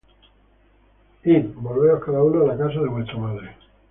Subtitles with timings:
[1.23, 3.55] Andad, volveos cada una á la casa de su madre